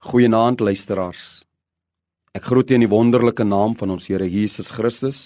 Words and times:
Goeienaand 0.00 0.62
luisteraars. 0.64 1.42
Ek 2.32 2.46
groet 2.48 2.70
u 2.70 2.76
in 2.78 2.80
die 2.86 2.88
wonderlike 2.88 3.44
naam 3.44 3.74
van 3.76 3.90
ons 3.92 4.06
Here 4.08 4.24
Jesus 4.24 4.70
Christus. 4.72 5.18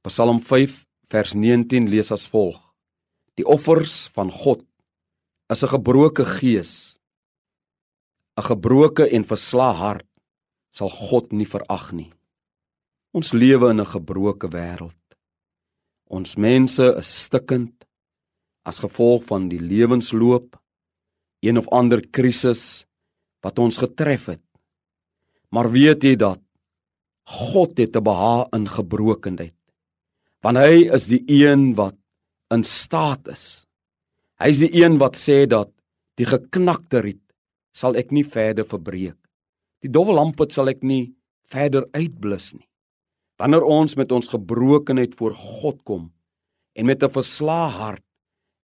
Psalm 0.00 0.38
5 0.40 0.78
vers 1.12 1.34
19 1.36 1.90
lees 1.92 2.08
as 2.08 2.24
volg: 2.32 2.56
Die 3.36 3.44
offers 3.44 4.06
van 4.14 4.30
God 4.32 4.62
is 5.52 5.62
'n 5.62 5.68
gebroke 5.74 6.24
gees. 6.24 6.96
'n 8.40 8.46
Gebroke 8.48 9.04
en 9.12 9.28
verslae 9.28 9.76
hart 9.76 10.08
sal 10.72 10.88
God 10.88 11.30
nie 11.32 11.46
verag 11.46 11.92
nie. 11.92 12.12
Ons 13.12 13.32
lewe 13.32 13.70
in 13.70 13.80
'n 13.80 13.92
gebroke 13.92 14.48
wêreld. 14.48 15.04
Ons 16.08 16.36
mense 16.36 16.96
is 16.96 17.24
stikkend 17.24 17.84
as 18.64 18.80
gevolg 18.80 19.24
van 19.24 19.50
die 19.50 19.60
lewensloop, 19.60 20.56
een 21.42 21.58
of 21.58 21.68
ander 21.68 22.00
krisis 22.00 22.86
wat 23.42 23.58
ons 23.58 23.78
getref 23.82 24.30
het. 24.32 24.44
Maar 25.52 25.68
weet 25.74 26.06
jy 26.06 26.14
dat 26.16 26.40
God 27.28 27.78
het 27.78 27.96
'n 27.96 28.02
behaag 28.02 28.48
in 28.52 28.66
gebrokenheid. 28.68 29.58
Want 30.42 30.56
hy 30.56 30.90
is 30.90 31.06
die 31.06 31.22
een 31.26 31.74
wat 31.74 31.96
in 32.50 32.64
staat 32.64 33.28
is. 33.28 33.66
Hy 34.40 34.48
is 34.48 34.58
die 34.58 34.74
een 34.82 34.98
wat 34.98 35.16
sê 35.16 35.46
dat 35.46 35.70
die 36.18 36.26
geknakte 36.26 37.00
riet 37.00 37.22
sal 37.72 37.96
ek 37.96 38.10
nie 38.10 38.24
verder 38.24 38.64
verbreek. 38.64 39.18
Die 39.82 39.90
dowwe 39.90 40.12
lampet 40.12 40.52
sal 40.52 40.68
ek 40.68 40.82
nie 40.82 41.14
verder 41.50 41.86
uitblus 41.92 42.54
nie. 42.54 42.68
Wanneer 43.38 43.64
ons 43.64 43.96
met 43.96 44.12
ons 44.12 44.28
gebrokenheid 44.28 45.14
voor 45.14 45.32
God 45.32 45.82
kom 45.84 46.12
en 46.74 46.86
met 46.86 47.02
'n 47.02 47.10
verslae 47.10 47.70
hart 47.70 48.04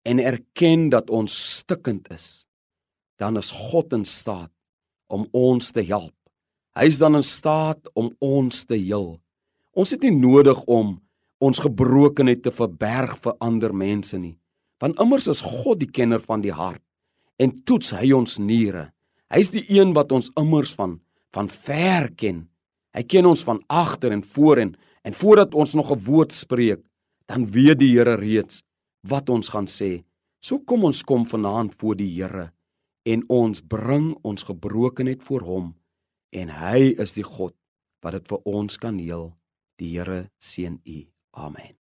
en 0.05 0.19
erken 0.19 0.89
dat 0.91 1.11
ons 1.11 1.57
stikkend 1.57 2.11
is, 2.11 2.47
dan 3.19 3.37
is 3.37 3.51
God 3.51 3.93
in 3.93 4.05
staat 4.05 4.56
om 5.09 5.27
ons 5.33 5.71
te 5.73 5.83
help. 5.87 6.15
Hy 6.77 6.89
is 6.91 6.99
dan 7.01 7.17
in 7.17 7.25
staat 7.25 7.89
om 7.97 8.11
ons 8.21 8.65
te 8.69 8.77
heel. 8.77 9.17
Ons 9.77 9.93
het 9.95 10.03
nie 10.05 10.13
nodig 10.13 10.59
om 10.69 10.99
ons 11.41 11.61
gebrokenheid 11.61 12.43
te 12.45 12.53
verberg 12.53 13.17
vir 13.25 13.37
ander 13.45 13.73
mense 13.77 14.19
nie. 14.19 14.37
Want 14.81 15.01
immers 15.01 15.29
is 15.33 15.45
God 15.45 15.81
die 15.81 15.91
kenner 15.91 16.21
van 16.21 16.43
die 16.45 16.53
hart 16.53 16.83
en 17.41 17.53
toets 17.69 17.93
hy 17.97 18.11
ons 18.17 18.39
niere. 18.41 18.91
Hy 19.33 19.41
is 19.43 19.53
die 19.53 19.65
een 19.73 19.93
wat 19.97 20.13
ons 20.13 20.33
immers 20.41 20.75
van 20.77 21.01
van 21.37 21.51
ver 21.53 22.07
ken. 22.17 22.47
Hy 22.97 23.03
ken 23.05 23.27
ons 23.29 23.43
van 23.45 23.59
agter 23.69 24.13
en 24.13 24.23
voor 24.25 24.63
en 24.63 24.77
en 25.07 25.15
voordat 25.15 25.55
ons 25.55 25.75
nog 25.75 25.93
'n 25.93 26.05
woord 26.05 26.33
spreek, 26.33 26.83
dan 27.27 27.47
weet 27.47 27.79
die 27.79 27.95
Here 27.95 28.17
reeds 28.17 28.65
wat 29.03 29.29
ons 29.29 29.49
gaan 29.49 29.67
sê. 29.67 30.05
So 30.41 30.59
kom 30.59 30.85
ons 30.85 31.03
kom 31.03 31.27
vanaand 31.27 31.75
voor 31.75 31.97
die 31.97 32.11
Here 32.11 32.56
en 33.07 33.23
ons 33.31 33.63
bring 33.63 34.13
ons 34.27 34.49
gebrokenheid 34.51 35.23
voor 35.23 35.47
hom 35.47 35.73
en 36.35 36.51
hy 36.51 36.93
is 36.99 37.15
die 37.17 37.27
God 37.27 37.55
wat 38.03 38.19
dit 38.19 38.29
vir 38.29 38.43
ons 38.59 38.79
kan 38.83 38.99
heel. 38.99 39.33
Die 39.81 39.95
Here 39.95 40.31
seën 40.39 40.81
u. 40.85 41.01
Amen. 41.37 41.86